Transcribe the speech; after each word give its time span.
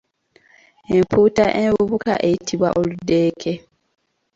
Empuuta 0.95 1.45
envubuka 1.63 2.13
eyitibwa 2.27 2.69
Oludeeke. 2.79 3.53